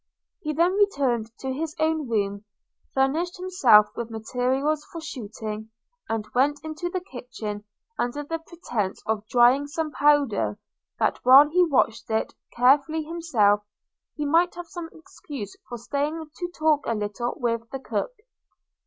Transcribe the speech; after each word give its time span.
He 0.39 0.51
then 0.51 0.71
returned 0.77 1.31
to 1.41 1.53
his 1.53 1.75
own 1.77 2.09
room, 2.09 2.43
furnished 2.95 3.37
himself 3.37 3.95
with 3.95 4.09
materials 4.09 4.83
for 4.85 4.99
shooting, 4.99 5.69
and 6.09 6.25
went 6.33 6.59
into 6.65 6.89
the 6.89 7.01
kitchen 7.01 7.65
under 7.99 8.23
the 8.23 8.39
pretence 8.39 9.03
of 9.05 9.27
drying 9.27 9.67
some 9.67 9.91
powder; 9.91 10.57
that, 10.97 11.23
while 11.23 11.49
he 11.51 11.63
watched 11.63 12.09
it 12.09 12.33
carefully 12.57 13.03
himself, 13.03 13.61
he 14.15 14.25
might 14.25 14.55
have 14.55 14.69
some 14.69 14.89
excuse 14.91 15.55
for 15.69 15.77
staying 15.77 16.31
to 16.35 16.47
talk 16.47 16.83
a 16.87 16.95
little 16.95 17.35
with 17.37 17.69
the 17.69 17.77
cook. 17.79 18.09